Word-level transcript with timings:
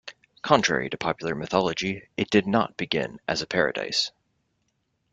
Contrary 0.41 0.89
to 0.89 0.97
popular 0.97 1.35
mythology, 1.35 2.01
it 2.17 2.31
did 2.31 2.47
not 2.47 2.75
begin 2.75 3.19
as 3.27 3.43
a 3.43 3.45
paradise. 3.45 4.09